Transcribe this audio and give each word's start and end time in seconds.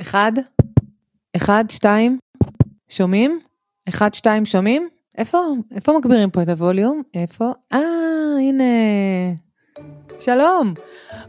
אחד, 0.00 0.32
אחד, 1.36 1.64
שתיים, 1.68 2.18
שומעים? 2.88 3.40
אחד, 3.88 4.14
שתיים, 4.14 4.44
שומעים? 4.44 4.88
איפה, 5.18 5.38
איפה 5.74 5.92
מגבירים 5.98 6.30
פה 6.30 6.42
את 6.42 6.48
הווליום? 6.48 7.02
איפה? 7.14 7.52
אה, 7.72 7.78
הנה. 8.38 8.64
שלום. 10.20 10.74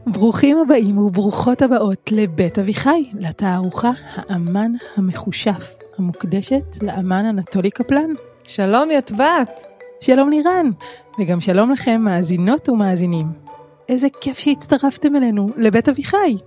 ברוכים 0.07 0.57
הבאים 0.57 0.97
וברוכות 0.97 1.61
הבאות 1.61 2.11
לבית 2.11 2.59
אביחי, 2.59 3.11
לתערוכה 3.13 3.91
האמן 4.15 4.71
המחושף, 4.97 5.73
המוקדשת 5.97 6.63
לאמן 6.81 7.25
אנטולי 7.25 7.71
קפלן. 7.71 8.09
שלום 8.43 8.91
יוטבת. 8.91 9.61
שלום 10.01 10.29
לירן, 10.29 10.69
וגם 11.19 11.41
שלום 11.41 11.71
לכם 11.71 12.01
מאזינות 12.01 12.69
ומאזינים. 12.69 13.25
איזה 13.89 14.07
כיף 14.21 14.37
שהצטרפתם 14.37 15.15
אלינו 15.15 15.49
לבית 15.57 15.89
אביחי. 15.89 16.37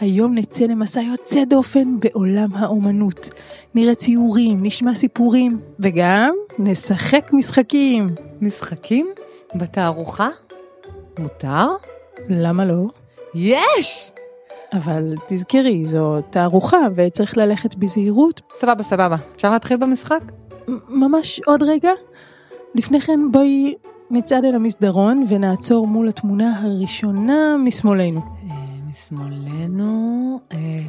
היום 0.00 0.34
נצא 0.34 0.64
למסע 0.64 1.00
יוצא 1.00 1.44
דופן 1.44 1.96
בעולם 2.00 2.54
האומנות. 2.54 3.28
נראה 3.74 3.94
ציורים, 3.94 4.62
נשמע 4.62 4.94
סיפורים, 4.94 5.60
וגם 5.80 6.34
נשחק 6.58 7.30
משחקים. 7.32 8.06
משחקים? 8.40 9.08
בתערוכה? 9.54 10.28
מותר? 11.18 11.66
למה 12.28 12.64
לא? 12.64 12.86
יש! 13.34 14.12
אבל 14.72 15.14
תזכרי, 15.26 15.86
זו 15.86 16.20
תערוכה 16.30 16.78
וצריך 16.96 17.36
ללכת 17.36 17.74
בזהירות. 17.74 18.40
סבבה, 18.54 18.82
סבבה. 18.82 19.16
אפשר 19.36 19.50
להתחיל 19.50 19.76
במשחק? 19.76 20.20
ממש 20.88 21.40
עוד 21.46 21.62
רגע. 21.62 21.90
לפני 22.74 23.00
כן 23.00 23.20
בואי 23.32 23.74
נצעד 24.10 24.44
אל 24.44 24.54
המסדרון 24.54 25.24
ונעצור 25.28 25.86
מול 25.86 26.08
התמונה 26.08 26.60
הראשונה 26.60 27.56
משמאלנו. 27.64 28.20
אה, 28.88 28.92
משמאלנו... 28.92 30.40
אה, 30.52 30.80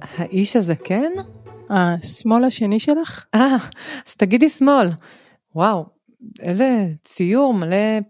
האיש 0.00 0.56
הזה 0.56 0.76
כן? 0.76 1.12
השמאל 1.70 2.44
השני 2.44 2.80
שלך? 2.80 3.24
אה, 3.34 3.56
אז 4.06 4.14
תגידי 4.16 4.48
שמאל. 4.48 4.88
וואו, 5.54 5.86
איזה 6.40 6.88
ציור 7.04 7.54
מלא 7.54 8.00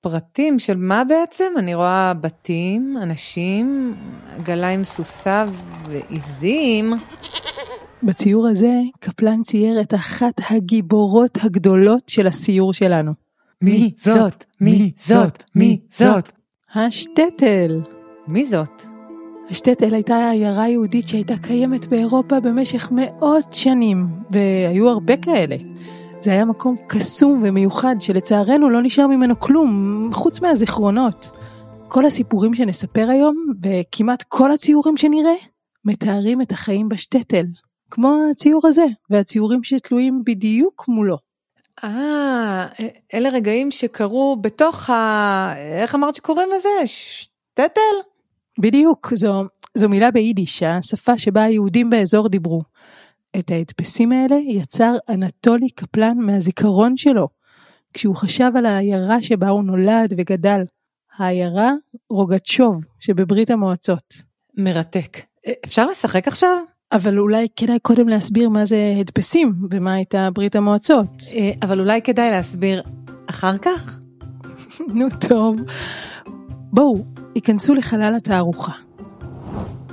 פרטים 0.00 0.58
של 0.58 0.76
מה 0.76 1.02
בעצם? 1.04 1.52
אני 1.58 1.74
רואה 1.74 2.14
בתים, 2.14 2.94
אנשים, 3.02 3.94
עגלה 4.36 4.68
עם 4.68 4.84
סוסה 4.84 5.44
ועיזים. 5.86 6.92
בציור 8.02 8.48
הזה 8.48 8.72
קפלן 9.00 9.42
צייר 9.42 9.80
את 9.80 9.94
אחת 9.94 10.40
הגיבורות 10.50 11.38
הגדולות 11.42 12.08
של 12.08 12.26
הסיור 12.26 12.72
שלנו. 12.72 13.12
מי 13.62 13.92
זאת? 13.98 14.44
מי 14.60 14.92
זאת? 14.96 15.44
מי 15.54 15.80
זאת? 15.90 16.37
השטטל. 16.74 17.80
מי 18.26 18.44
זאת? 18.44 18.82
השטטל 19.50 19.94
הייתה 19.94 20.30
עיירה 20.30 20.68
יהודית 20.68 21.08
שהייתה 21.08 21.36
קיימת 21.36 21.86
באירופה 21.86 22.40
במשך 22.40 22.88
מאות 22.92 23.52
שנים, 23.52 24.06
והיו 24.30 24.88
הרבה 24.88 25.16
כאלה. 25.16 25.56
זה 26.20 26.30
היה 26.30 26.44
מקום 26.44 26.76
קסום 26.88 27.42
ומיוחד 27.44 27.94
שלצערנו 28.00 28.70
לא 28.70 28.82
נשאר 28.82 29.06
ממנו 29.06 29.40
כלום, 29.40 30.10
חוץ 30.12 30.40
מהזיכרונות. 30.40 31.30
כל 31.88 32.06
הסיפורים 32.06 32.54
שנספר 32.54 33.10
היום, 33.10 33.36
וכמעט 33.62 34.22
כל 34.22 34.52
הציורים 34.52 34.96
שנראה, 34.96 35.36
מתארים 35.84 36.42
את 36.42 36.52
החיים 36.52 36.88
בשטטל, 36.88 37.44
כמו 37.90 38.16
הציור 38.30 38.66
הזה, 38.66 38.84
והציורים 39.10 39.64
שתלויים 39.64 40.20
בדיוק 40.26 40.84
מולו. 40.88 41.27
אה, 41.84 42.66
אלה 43.14 43.28
רגעים 43.28 43.70
שקרו 43.70 44.36
בתוך 44.40 44.90
ה... 44.90 45.54
איך 45.56 45.94
אמרת 45.94 46.14
שקוראים 46.14 46.48
לזה? 46.56 46.86
שטטל? 46.86 47.80
בדיוק, 48.60 49.14
זו, 49.14 49.42
זו 49.74 49.88
מילה 49.88 50.10
ביידיש, 50.10 50.62
השפה 50.62 51.18
שבה 51.18 51.42
היהודים 51.44 51.90
באזור 51.90 52.28
דיברו. 52.28 52.60
את 53.38 53.50
ההדפסים 53.50 54.12
האלה 54.12 54.36
יצר 54.36 54.92
אנטולי 55.08 55.70
קפלן 55.70 56.18
מהזיכרון 56.18 56.96
שלו, 56.96 57.28
כשהוא 57.94 58.16
חשב 58.16 58.50
על 58.56 58.66
העיירה 58.66 59.22
שבה 59.22 59.48
הוא 59.48 59.64
נולד 59.64 60.14
וגדל, 60.18 60.60
העיירה 61.16 61.72
רוגצ'וב 62.10 62.84
שבברית 62.98 63.50
המועצות. 63.50 64.14
מרתק. 64.56 65.18
אפשר 65.64 65.86
לשחק 65.86 66.28
עכשיו? 66.28 66.56
אבל 66.92 67.18
אולי 67.18 67.46
כדאי 67.56 67.78
קודם 67.78 68.08
להסביר 68.08 68.48
מה 68.48 68.64
זה 68.64 68.94
הדפסים 69.00 69.52
ומה 69.70 69.94
הייתה 69.94 70.28
ברית 70.34 70.56
המועצות. 70.56 71.22
אה, 71.32 71.50
אבל 71.62 71.80
אולי 71.80 72.02
כדאי 72.02 72.30
להסביר 72.30 72.82
אחר 73.26 73.58
כך? 73.58 73.98
נו 74.94 75.06
טוב. 75.28 75.56
בואו, 76.72 77.04
היכנסו 77.34 77.74
לחלל 77.74 78.14
התערוכה. 78.16 78.72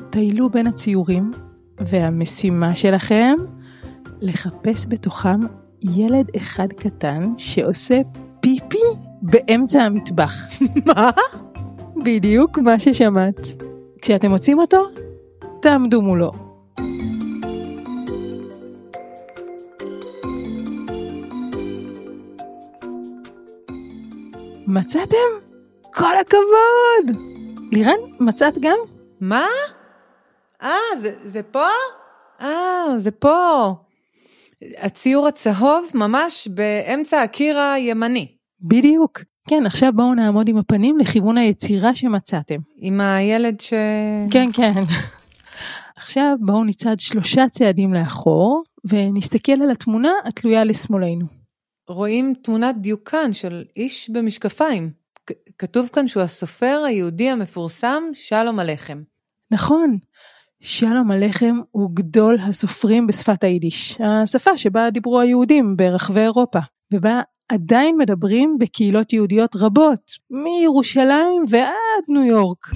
טיילו 0.10 0.50
בין 0.50 0.68
הציורים, 0.68 1.32
והמשימה 1.80 2.76
שלכם, 2.76 3.34
לחפש 4.22 4.86
בתוכם 4.90 5.40
ילד 5.96 6.26
אחד 6.38 6.68
קטן 6.74 7.32
שעושה 7.38 8.00
פיפי 8.40 8.78
באמצע 9.22 9.84
המטבח. 9.84 10.34
מה? 10.88 11.10
בדיוק 12.04 12.58
מה 12.58 12.80
ששמעת. 12.80 13.40
כשאתם 14.02 14.30
מוצאים 14.30 14.60
אותו, 14.60 14.84
תעמדו 15.62 16.02
מולו. 16.02 16.45
מצאתם? 24.76 25.18
כל 25.94 26.18
הכבוד! 26.22 27.22
לירן, 27.72 28.00
מצאת 28.20 28.58
גם? 28.60 28.78
מה? 29.22 29.46
אה, 30.64 30.78
זה, 31.02 31.14
זה 31.26 31.44
פה? 31.44 31.68
אה, 32.42 32.86
זה 32.98 33.12
פה. 33.12 33.74
הציור 34.78 35.28
הצהוב 35.28 35.86
ממש 35.94 36.48
באמצע 36.52 37.22
הקיר 37.22 37.60
הימני. 37.60 38.28
בדיוק. 38.62 39.20
כן, 39.48 39.66
עכשיו 39.66 39.92
בואו 39.94 40.14
נעמוד 40.14 40.48
עם 40.48 40.58
הפנים 40.58 40.98
לכיוון 40.98 41.38
היצירה 41.38 41.96
שמצאתם. 41.96 42.60
עם 42.78 43.02
הילד 43.02 43.62
ש... 43.62 43.74
כן, 44.32 44.50
כן. 44.54 44.74
עכשיו 45.96 46.36
בואו 46.40 46.64
נצעד 46.64 47.00
שלושה 47.00 47.50
צעדים 47.50 47.94
לאחור, 47.94 48.64
ונסתכל 48.86 49.52
על 49.52 49.72
התמונה 49.72 50.12
התלויה 50.26 50.64
לשמאלנו. 50.64 51.45
רואים 51.88 52.34
תמונת 52.44 52.76
דיוקן 52.78 53.34
של 53.34 53.64
איש 53.76 54.10
במשקפיים. 54.10 54.92
כתוב 55.58 55.90
כאן 55.94 56.08
שהוא 56.08 56.24
הסופר 56.24 56.84
היהודי 56.86 57.30
המפורסם 57.30 58.04
שלום 58.14 58.60
הלחם. 58.60 59.02
נכון, 59.52 59.98
שלום 60.60 61.12
עליכם 61.12 61.56
הוא 61.72 61.90
גדול 61.94 62.38
הסופרים 62.42 63.08
בשפת 63.08 63.44
היידיש, 63.44 63.98
השפה 64.02 64.58
שבה 64.58 64.90
דיברו 64.90 65.20
היהודים 65.20 65.78
ברחבי 65.78 66.20
אירופה, 66.20 66.60
ובה 66.94 67.22
עדיין 67.50 67.98
מדברים 67.98 68.58
בקהילות 68.60 69.14
יהודיות 69.14 69.56
רבות, 69.56 70.12
מירושלים 70.30 71.46
ועד 71.50 72.04
ניו 72.10 72.24
יורק. 72.24 72.68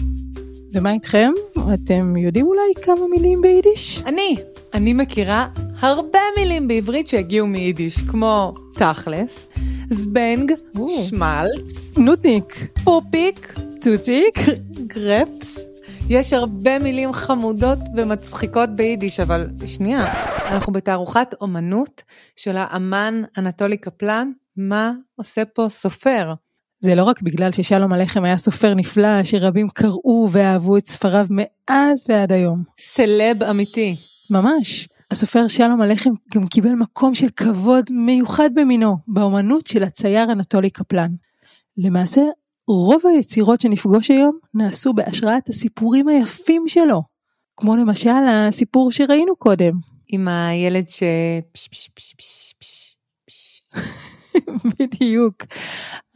ומה 0.73 0.91
איתכם? 0.91 1.31
אתם 1.73 2.17
יודעים 2.17 2.47
אולי 2.47 2.73
כמה 2.81 3.07
מילים 3.11 3.41
ביידיש? 3.41 4.01
אני, 4.05 4.35
אני 4.73 4.93
מכירה 4.93 5.47
הרבה 5.81 6.19
מילים 6.37 6.67
בעברית 6.67 7.07
שהגיעו 7.07 7.47
מיידיש, 7.47 8.01
כמו 8.01 8.53
תכלס, 8.73 9.49
זבנג, 9.89 10.53
שמלץ, 11.07 11.97
נודניק, 11.97 12.67
פופיק, 12.83 13.53
צוציק, 13.79 14.39
גרפס. 14.87 15.59
יש 16.09 16.33
הרבה 16.33 16.79
מילים 16.79 17.13
חמודות 17.13 17.77
ומצחיקות 17.97 18.69
ביידיש, 18.69 19.19
אבל 19.19 19.47
שנייה, 19.65 20.13
אנחנו 20.51 20.73
בתערוכת 20.73 21.35
אומנות 21.41 22.03
של 22.35 22.57
האמן 22.57 23.21
אנטולי 23.37 23.77
קפלן, 23.77 24.31
מה 24.57 24.91
עושה 25.15 25.45
פה 25.45 25.67
סופר? 25.69 26.33
זה 26.79 26.95
לא 26.95 27.03
רק 27.03 27.21
בגלל 27.21 27.51
ששלום 27.51 27.93
הלחם 27.93 28.23
היה 28.23 28.37
סופר 28.37 28.73
נפלא 28.73 29.23
שרבים 29.23 29.69
קראו 29.69 30.29
ואהבו 30.31 30.77
את 30.77 30.87
ספריו 30.87 31.25
מאז 31.29 32.05
ועד 32.09 32.31
היום. 32.31 32.63
סלב 32.79 33.43
אמיתי. 33.43 33.95
ממש. 34.29 34.87
הסופר 35.11 35.47
שלום 35.47 35.81
הלחם 35.81 36.09
גם 36.35 36.47
קיבל 36.47 36.69
מקום 36.69 37.15
של 37.15 37.27
כבוד 37.35 37.85
מיוחד 37.91 38.49
במינו 38.53 38.97
באומנות 39.07 39.67
של 39.67 39.83
הצייר 39.83 40.31
אנטולי 40.31 40.69
קפלן. 40.69 41.09
למעשה, 41.77 42.21
רוב 42.67 43.01
היצירות 43.05 43.61
שנפגוש 43.61 44.11
היום 44.11 44.37
נעשו 44.53 44.93
בהשראת 44.93 45.49
הסיפורים 45.49 46.07
היפים 46.07 46.63
שלו, 46.67 47.01
כמו 47.57 47.75
למשל 47.75 48.25
הסיפור 48.29 48.91
שראינו 48.91 49.35
קודם. 49.35 49.71
עם 50.07 50.27
הילד 50.27 50.87
ש... 50.87 51.03
בדיוק. 54.79 55.35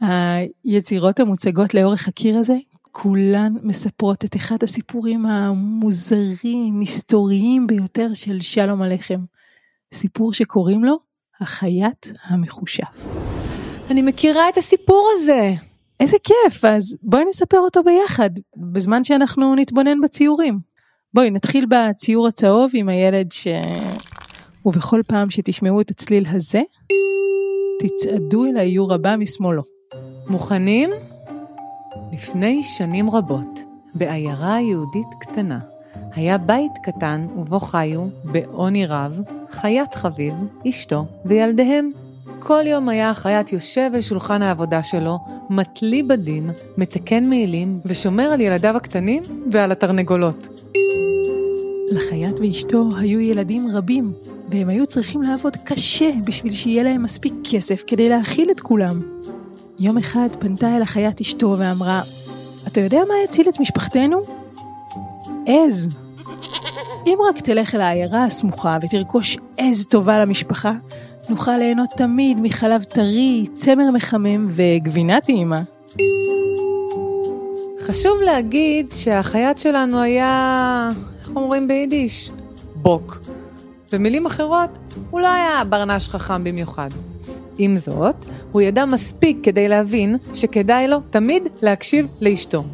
היצירות 0.00 1.20
המוצגות 1.20 1.74
לאורך 1.74 2.08
הקיר 2.08 2.36
הזה, 2.36 2.54
כולן 2.96 3.52
מספרות 3.62 4.24
את 4.24 4.36
אחד 4.36 4.56
הסיפורים 4.62 5.26
המוזרים, 5.26 6.80
מסתוריים 6.80 7.66
ביותר 7.66 8.14
של 8.14 8.40
שלום 8.40 8.82
הלחם. 8.82 9.24
סיפור 9.94 10.32
שקוראים 10.32 10.84
לו 10.84 10.96
החייט 11.40 12.06
המחושף. 12.24 13.06
אני 13.90 14.02
מכירה 14.02 14.48
את 14.48 14.56
הסיפור 14.56 15.10
הזה. 15.14 15.52
איזה 16.00 16.16
כיף, 16.22 16.64
אז 16.64 16.96
בואי 17.02 17.24
נספר 17.28 17.58
אותו 17.58 17.82
ביחד, 17.82 18.30
בזמן 18.56 19.04
שאנחנו 19.04 19.54
נתבונן 19.54 20.00
בציורים. 20.00 20.58
בואי 21.14 21.30
נתחיל 21.30 21.66
בציור 21.66 22.28
הצהוב 22.28 22.70
עם 22.74 22.88
הילד 22.88 23.32
ש... 23.32 23.46
ובכל 24.64 25.00
פעם 25.06 25.30
שתשמעו 25.30 25.80
את 25.80 25.90
הצליל 25.90 26.26
הזה, 26.28 26.62
תצעדו 27.80 28.44
אל 28.44 28.56
האיור 28.56 28.94
הבא 28.94 29.16
משמאלו. 29.16 29.62
מוכנים? 30.28 31.13
לפני 32.14 32.62
שנים 32.62 33.10
רבות, 33.10 33.60
בעיירה 33.94 34.60
יהודית 34.60 35.06
קטנה, 35.20 35.58
היה 36.14 36.38
בית 36.38 36.72
קטן 36.82 37.26
ובו 37.36 37.60
חיו, 37.60 38.06
בעוני 38.24 38.86
רב, 38.86 39.20
חיית 39.50 39.94
חביב, 39.94 40.34
אשתו 40.68 41.04
וילדיהם. 41.24 41.90
כל 42.38 42.62
יום 42.66 42.88
היה 42.88 43.10
החייט 43.10 43.52
יושב 43.52 43.90
אל 43.94 44.00
שולחן 44.00 44.42
העבודה 44.42 44.82
שלו, 44.82 45.18
מתלי 45.50 46.02
בדין, 46.02 46.50
מתקן 46.78 47.28
מעילים 47.28 47.80
ושומר 47.84 48.24
על 48.24 48.40
ילדיו 48.40 48.76
הקטנים 48.76 49.22
ועל 49.52 49.72
התרנגולות. 49.72 50.48
לחייט 51.90 52.40
ואשתו 52.40 52.88
היו 52.98 53.20
ילדים 53.20 53.68
רבים, 53.72 54.12
והם 54.50 54.68
היו 54.68 54.86
צריכים 54.86 55.22
לעבוד 55.22 55.56
קשה 55.64 56.10
בשביל 56.24 56.52
שיהיה 56.52 56.82
להם 56.82 57.02
מספיק 57.02 57.34
כסף 57.50 57.84
כדי 57.86 58.08
להאכיל 58.08 58.50
את 58.50 58.60
כולם. 58.60 59.00
יום 59.78 59.98
אחד 59.98 60.28
פנתה 60.38 60.76
אל 60.76 60.82
החייט 60.82 61.20
אשתו 61.20 61.54
ואמרה, 61.58 62.02
אתה 62.66 62.80
יודע 62.80 62.98
מה 63.08 63.14
יציל 63.24 63.48
את 63.48 63.60
משפחתנו? 63.60 64.18
עז. 65.46 65.88
אם 67.06 67.18
רק 67.28 67.40
תלך 67.40 67.74
אל 67.74 67.80
העיירה 67.80 68.24
הסמוכה 68.24 68.78
ותרכוש 68.82 69.38
עז 69.56 69.86
טובה 69.86 70.18
למשפחה, 70.18 70.72
נוכל 71.28 71.56
ליהנות 71.56 71.88
תמיד 71.96 72.40
מחלב 72.40 72.82
טרי, 72.82 73.46
צמר 73.54 73.90
מחמם 73.94 74.48
וגבינה 74.50 75.20
טעימה. 75.20 75.62
חשוב 77.86 78.20
להגיד 78.24 78.92
שהחייט 78.96 79.58
שלנו 79.58 80.00
היה, 80.00 80.90
איך 81.20 81.30
אומרים 81.36 81.68
ביידיש? 81.68 82.30
בוק. 82.74 83.20
במילים 83.92 84.26
אחרות, 84.26 84.70
הוא 85.10 85.20
לא 85.20 85.28
היה 85.28 85.64
ברנש 85.68 86.08
חכם 86.08 86.44
במיוחד. 86.44 86.88
עם 87.58 87.76
זאת, 87.76 88.16
הוא 88.52 88.62
ידע 88.62 88.84
מספיק 88.84 89.38
כדי 89.42 89.68
להבין 89.68 90.16
שכדאי 90.34 90.88
לו 90.88 90.98
תמיד 91.10 91.42
להקשיב 91.62 92.06
לאשתו. 92.20 92.64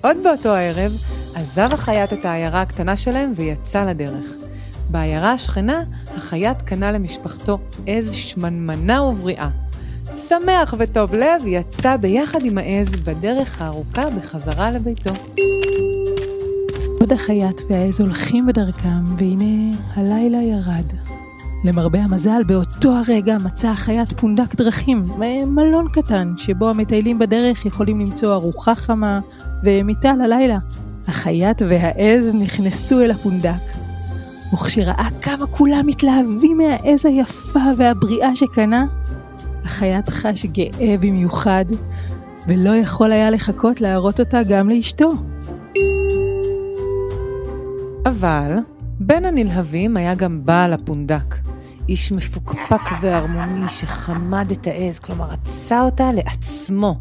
עוד 0.00 0.16
באותו 0.24 0.48
הערב, 0.48 0.92
עזב 1.34 1.68
החייט 1.72 2.12
את 2.12 2.24
העיירה 2.24 2.62
הקטנה 2.62 2.96
שלהם 2.96 3.32
ויצא 3.34 3.84
לדרך. 3.84 4.26
בעיירה 4.90 5.32
השכנה, 5.32 5.82
החייט 6.16 6.62
קנה 6.62 6.92
למשפחתו 6.92 7.58
עז 7.86 8.12
שמנמנה 8.12 9.02
ובריאה. 9.02 9.48
שמח 10.28 10.74
וטוב 10.78 11.14
לב, 11.14 11.42
יצא 11.46 11.96
ביחד 11.96 12.44
עם 12.44 12.58
העז 12.58 12.88
בדרך 12.88 13.62
הארוכה 13.62 14.10
בחזרה 14.10 14.70
לביתו. 14.70 15.10
עוד 17.00 17.12
החייט 17.12 17.60
והעז 17.70 18.00
הולכים 18.00 18.46
בדרכם, 18.46 19.16
והנה 19.18 19.76
הלילה 19.94 20.38
ירד. 20.42 21.05
למרבה 21.64 21.98
המזל, 21.98 22.42
באותו 22.46 22.92
הרגע 22.92 23.38
מצא 23.38 23.68
החייט 23.68 24.12
פונדק 24.20 24.54
דרכים, 24.54 25.06
מלון 25.46 25.88
קטן, 25.88 26.32
שבו 26.36 26.68
המטיילים 26.68 27.18
בדרך 27.18 27.66
יכולים 27.66 28.00
למצוא 28.00 28.34
ארוחה 28.34 28.74
חמה 28.74 29.20
ומיטה 29.64 30.12
ללילה. 30.12 30.58
החייט 31.08 31.62
והעז 31.68 32.34
נכנסו 32.34 33.00
אל 33.00 33.10
הפונדק, 33.10 33.62
וכשראה 34.54 35.08
כמה 35.22 35.46
כולם 35.46 35.86
מתלהבים 35.86 36.58
מהעז 36.58 37.06
היפה 37.06 37.60
והבריאה 37.76 38.36
שקנה, 38.36 38.86
החייט 39.64 40.08
חש 40.08 40.46
גאה 40.46 40.96
במיוחד, 41.00 41.64
ולא 42.48 42.76
יכול 42.76 43.12
היה 43.12 43.30
לחכות 43.30 43.80
להראות 43.80 44.20
אותה 44.20 44.42
גם 44.42 44.68
לאשתו. 44.68 45.10
אבל 48.06 48.56
בין 49.00 49.24
הנלהבים 49.24 49.96
היה 49.96 50.14
גם 50.14 50.40
בעל 50.44 50.72
הפונדק, 50.72 51.34
איש 51.88 52.12
מפוקפק 52.12 52.80
וערמומי 53.00 53.68
שחמד 53.68 54.50
את 54.50 54.66
העז, 54.66 54.98
כלומר 54.98 55.24
רצה 55.24 55.82
אותה 55.82 56.12
לעצמו, 56.12 56.94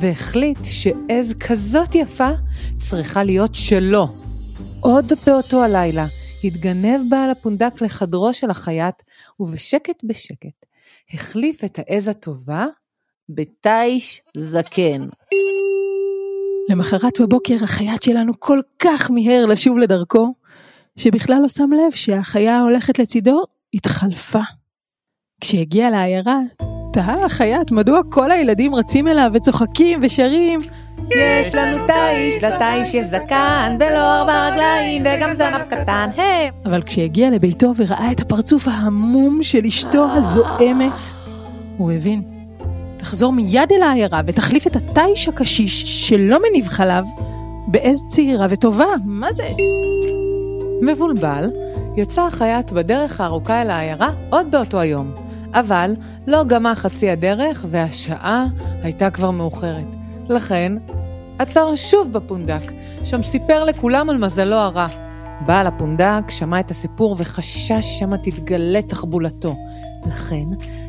והחליט 0.00 0.58
שעז 0.64 1.34
כזאת 1.40 1.94
יפה 1.94 2.30
צריכה 2.78 3.24
להיות 3.24 3.54
שלו. 3.54 4.08
עוד 4.80 5.12
באותו 5.26 5.64
הלילה 5.64 6.06
התגנב 6.44 7.00
בעל 7.10 7.30
הפונדק 7.30 7.82
לחדרו 7.82 8.34
של 8.34 8.50
החייט, 8.50 8.94
ובשקט 9.40 10.04
בשקט 10.04 10.66
החליף 11.14 11.64
את 11.64 11.78
העז 11.78 12.08
הטובה 12.08 12.66
בתיש 13.28 14.20
זקן. 14.36 15.00
למחרת 16.70 17.20
בבוקר 17.20 17.56
החייט 17.62 18.02
שלנו 18.02 18.32
כל 18.38 18.60
כך 18.78 19.10
מיהר 19.10 19.46
לשוב 19.46 19.78
לדרכו, 19.78 20.34
שבכלל 20.96 21.38
לא 21.42 21.48
שם 21.48 21.70
לב 21.72 21.92
שהחיה 21.94 22.58
ההולכת 22.58 22.98
לצידו 22.98 23.44
התחלפה. 23.74 24.40
כשהגיע 25.40 25.90
לעיירה, 25.90 26.38
תהה 26.92 27.24
החייט 27.24 27.70
מדוע 27.70 28.00
כל 28.10 28.30
הילדים 28.30 28.74
רצים 28.74 29.08
אליו 29.08 29.30
וצוחקים 29.34 30.00
ושרים 30.02 30.60
יש 31.16 31.54
לנו 31.54 31.86
תיש, 31.86 32.44
לתיש 32.44 32.94
יש 32.94 33.06
זקן, 33.06 33.76
ולא 33.80 34.18
ארבע 34.18 34.48
רגליים, 34.48 35.02
וגם 35.02 35.32
זנב 35.32 35.62
קטן, 35.68 36.08
היי! 36.16 36.50
אבל 36.64 36.82
כשהגיע 36.82 37.30
לביתו 37.30 37.72
וראה 37.76 38.12
את 38.12 38.20
הפרצוף 38.20 38.68
ההמום 38.68 39.42
של 39.42 39.64
אשתו 39.64 40.06
הזועמת, 40.10 40.92
הוא 41.76 41.92
הבין. 41.92 42.22
תחזור 42.96 43.32
מיד 43.32 43.72
אל 43.72 43.82
העיירה 43.82 44.20
ותחליף 44.26 44.66
את 44.66 44.76
התיש 44.76 45.28
הקשיש 45.28 46.08
שלא 46.08 46.38
מניב 46.48 46.68
חלב 46.68 47.04
בעז 47.66 48.02
צעירה 48.08 48.46
וטובה, 48.50 48.86
מה 49.04 49.32
זה? 49.32 49.48
מבולבל, 50.82 51.50
יצא 52.00 52.26
החייט 52.26 52.70
בדרך 52.70 53.20
הארוכה 53.20 53.62
אל 53.62 53.70
העיירה 53.70 54.10
עוד 54.30 54.50
באותו 54.50 54.80
היום. 54.80 55.12
אבל 55.54 55.94
לא 56.26 56.44
גמה 56.44 56.74
חצי 56.74 57.10
הדרך 57.10 57.64
והשעה 57.68 58.46
הייתה 58.82 59.10
כבר 59.10 59.30
מאוחרת. 59.30 59.86
לכן, 60.28 60.72
עצר 61.38 61.74
שוב 61.74 62.12
בפונדק, 62.12 62.72
שם 63.04 63.22
סיפר 63.22 63.64
לכולם 63.64 64.10
על 64.10 64.18
מזלו 64.18 64.56
הרע. 64.56 64.86
בעל 65.46 65.66
הפונדק 65.66 66.22
שמע 66.28 66.60
את 66.60 66.70
הסיפור 66.70 67.16
וחשש 67.18 67.98
שמא 67.98 68.16
תתגלה 68.16 68.82
תחבולתו. 68.82 69.56
לכן, 70.06 70.44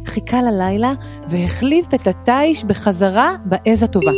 חיכה 0.06 0.42
ללילה 0.42 0.94
והחליף 1.28 1.94
את 1.94 2.08
התיש 2.08 2.64
בחזרה 2.64 3.36
בעז 3.46 3.84
הטובה. 3.84 4.12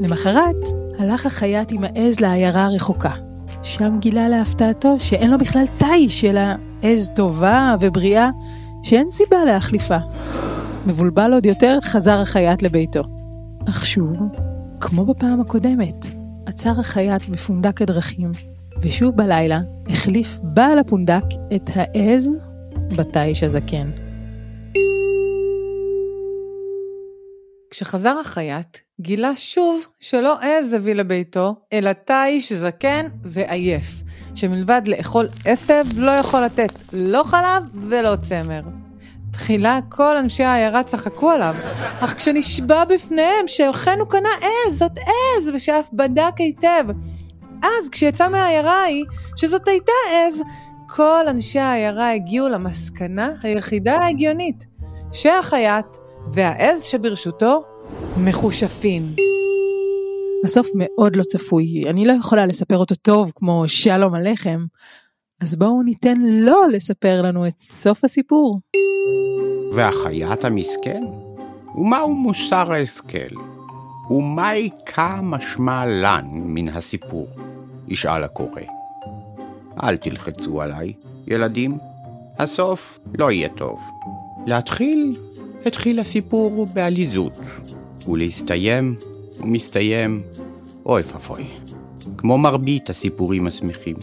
למחרת, 0.00 0.56
הלך 0.98 1.26
החייט 1.26 1.72
עם 1.72 1.84
העז 1.84 2.20
לעיירה 2.20 2.64
הרחוקה. 2.64 3.33
שם 3.64 3.96
גילה 3.98 4.28
להפתעתו 4.28 4.96
שאין 5.00 5.30
לו 5.30 5.38
בכלל 5.38 5.64
תיש, 5.78 6.24
אלא 6.24 6.40
עז 6.82 7.10
טובה 7.14 7.74
ובריאה, 7.80 8.30
שאין 8.82 9.10
סיבה 9.10 9.44
להחליפה. 9.44 9.96
מבולבל 10.86 11.32
עוד 11.32 11.46
יותר, 11.46 11.78
חזר 11.82 12.20
החייט 12.20 12.62
לביתו. 12.62 13.02
אך 13.68 13.86
שוב, 13.86 14.22
כמו 14.80 15.04
בפעם 15.04 15.40
הקודמת, 15.40 16.06
עצר 16.46 16.80
החייט 16.80 17.22
בפונדק 17.28 17.82
הדרכים, 17.82 18.30
ושוב 18.82 19.16
בלילה 19.16 19.60
החליף 19.86 20.40
בעל 20.42 20.78
הפונדק 20.78 21.24
את 21.54 21.70
העז 21.74 22.30
בתיש 22.96 23.42
הזקן. 23.42 23.90
כשחזר 27.74 28.18
החייט, 28.18 28.78
גילה 29.00 29.36
שוב 29.36 29.86
שלא 30.00 30.38
עז 30.40 30.72
הביא 30.72 30.94
לביתו, 30.94 31.54
אלא 31.72 31.92
תיש 31.92 32.52
זקן 32.52 33.06
ועייף, 33.24 34.02
שמלבד 34.34 34.82
לאכול 34.86 35.28
עשב 35.44 35.84
לא 35.96 36.10
יכול 36.10 36.40
לתת 36.40 36.72
לא 36.92 37.22
חלב 37.24 37.62
ולא 37.88 38.16
צמר. 38.16 38.60
תחילה 39.32 39.78
כל 39.88 40.16
אנשי 40.16 40.42
העיירה 40.42 40.82
צחקו 40.82 41.30
עליו, 41.30 41.54
אך 42.00 42.16
כשנשבע 42.16 42.84
בפניהם 42.84 43.46
שאכן 43.46 44.00
הוא 44.00 44.08
קנה 44.08 44.28
עז, 44.40 44.78
זאת 44.78 44.98
עז, 44.98 45.50
ושאף 45.54 45.88
בדק 45.92 46.34
היטב. 46.38 46.84
אז 47.62 47.88
כשיצא 47.92 48.28
מהעיירה 48.28 48.82
ההיא, 48.82 49.04
שזאת 49.36 49.68
הייתה 49.68 49.92
עז, 50.12 50.42
כל 50.88 51.24
אנשי 51.28 51.58
העיירה 51.58 52.10
הגיעו 52.10 52.48
למסקנה 52.48 53.30
היחידה 53.42 53.96
ההגיונית, 53.96 54.66
שהחייט 55.12 56.03
והעז 56.28 56.84
שברשותו 56.84 57.64
מחושפים. 58.24 59.02
הסוף 60.44 60.68
מאוד 60.74 61.16
לא 61.16 61.22
צפוי, 61.22 61.90
אני 61.90 62.04
לא 62.04 62.12
יכולה 62.12 62.46
לספר 62.46 62.78
אותו 62.78 62.94
טוב 62.94 63.32
כמו 63.34 63.64
שלום 63.66 64.14
עליכם, 64.14 64.64
אז 65.40 65.56
בואו 65.56 65.82
ניתן 65.82 66.14
לו 66.20 66.68
לספר 66.68 67.22
לנו 67.22 67.46
את 67.46 67.58
סוף 67.58 68.04
הסיפור. 68.04 68.60
והחייט 69.72 70.44
המסכן? 70.44 71.02
ומהו 71.74 72.14
מוסר 72.14 72.72
ההשכל? 72.72 73.34
ומהי 74.10 74.70
כמשמע 74.86 75.86
לן 75.86 76.24
מן 76.32 76.68
הסיפור? 76.68 77.28
ישאל 77.88 78.24
הקורא. 78.24 78.60
אל 79.82 79.96
תלחצו 79.96 80.62
עליי, 80.62 80.92
ילדים, 81.26 81.78
הסוף 82.38 83.00
לא 83.18 83.30
יהיה 83.30 83.48
טוב. 83.48 83.80
להתחיל, 84.46 85.16
התחיל 85.66 86.00
הסיפור 86.00 86.66
בעליזות, 86.66 87.38
ולהסתיים, 88.08 88.94
ומסתיים, 89.40 90.22
אוי 90.86 91.02
ואבוי, 91.12 91.44
כמו 92.18 92.38
מרבית 92.38 92.90
הסיפורים 92.90 93.46
השמחים. 93.46 93.96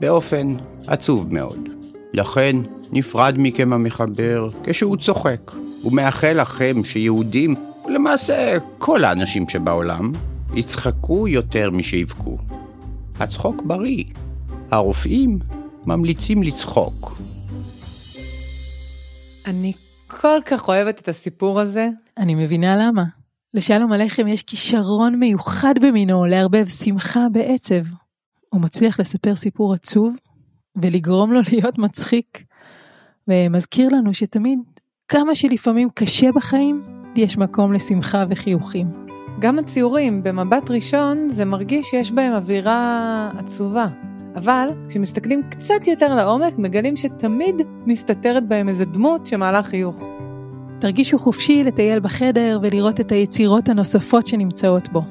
באופן 0.00 0.56
עצוב 0.86 1.34
מאוד. 1.34 1.68
לכן 2.12 2.56
נפרד 2.92 3.34
מכם 3.38 3.72
המחבר 3.72 4.48
כשהוא 4.64 4.96
צוחק, 4.96 5.52
ומאחל 5.84 6.40
לכם 6.40 6.84
שיהודים, 6.84 7.54
ולמעשה 7.86 8.56
כל 8.78 9.04
האנשים 9.04 9.48
שבעולם, 9.48 10.12
יצחקו 10.54 11.28
יותר 11.28 11.70
משיבכו. 11.70 12.38
הצחוק 13.18 13.62
בריא. 13.62 14.04
הרופאים 14.70 15.38
ממליצים 15.86 16.42
לצחוק. 16.42 17.18
אני 19.46 19.72
כל 20.10 20.40
כך 20.44 20.68
אוהבת 20.68 21.00
את 21.00 21.08
הסיפור 21.08 21.60
הזה. 21.60 21.88
אני 22.16 22.34
מבינה 22.34 22.76
למה. 22.76 23.04
לשלום 23.54 23.92
עליכם 23.92 24.26
יש 24.26 24.42
כישרון 24.42 25.14
מיוחד 25.14 25.74
במינו 25.82 26.24
לערבב 26.24 26.66
שמחה 26.66 27.26
בעצב. 27.32 27.82
הוא 28.48 28.60
מצליח 28.60 29.00
לספר 29.00 29.36
סיפור 29.36 29.74
עצוב 29.74 30.16
ולגרום 30.82 31.32
לו 31.32 31.40
להיות 31.52 31.78
מצחיק. 31.78 32.44
ומזכיר 33.28 33.88
לנו 33.92 34.14
שתמיד, 34.14 34.58
כמה 35.08 35.34
שלפעמים 35.34 35.88
קשה 35.94 36.32
בחיים, 36.32 36.82
יש 37.16 37.38
מקום 37.38 37.72
לשמחה 37.72 38.24
וחיוכים. 38.28 38.86
גם 39.40 39.58
הציורים, 39.58 40.22
במבט 40.22 40.70
ראשון, 40.70 41.30
זה 41.30 41.44
מרגיש 41.44 41.86
שיש 41.86 42.12
בהם 42.12 42.32
אווירה 42.32 43.30
עצובה. 43.38 44.09
אבל 44.36 44.68
כשמסתכלים 44.88 45.42
קצת 45.50 45.86
יותר 45.86 46.14
לעומק, 46.14 46.58
מגלים 46.58 46.96
שתמיד 46.96 47.54
מסתתרת 47.86 48.48
בהם 48.48 48.68
איזה 48.68 48.84
דמות 48.84 49.26
שמעלה 49.26 49.62
חיוך. 49.62 50.08
תרגישו 50.78 51.18
חופשי 51.18 51.64
לטייל 51.64 52.00
בחדר 52.00 52.58
ולראות 52.62 53.00
את 53.00 53.12
היצירות 53.12 53.68
הנוספות 53.68 54.26
שנמצאות 54.26 54.88
בו. 54.88 55.02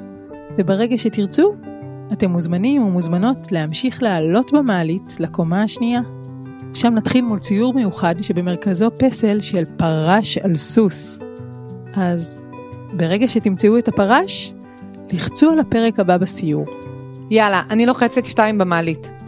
וברגע 0.57 0.97
שתרצו, 0.97 1.53
אתם 2.13 2.29
מוזמנים 2.29 2.81
ומוזמנות 2.81 3.51
להמשיך 3.51 4.03
לעלות 4.03 4.53
במעלית 4.53 5.17
לקומה 5.19 5.63
השנייה. 5.63 6.01
שם 6.73 6.93
נתחיל 6.93 7.25
מול 7.25 7.39
ציור 7.39 7.73
מיוחד 7.73 8.15
שבמרכזו 8.21 8.89
פסל 8.97 9.41
של 9.41 9.63
פרש 9.77 10.37
על 10.37 10.55
סוס. 10.55 11.19
אז 11.93 12.45
ברגע 12.93 13.27
שתמצאו 13.27 13.77
את 13.77 13.87
הפרש, 13.87 14.53
לחצו 15.11 15.51
על 15.51 15.59
הפרק 15.59 15.99
הבא 15.99 16.17
בסיור. 16.17 16.65
יאללה, 17.31 17.61
אני 17.69 17.85
לוחצת 17.85 18.25
שתיים 18.25 18.57
במעלית. 18.57 19.18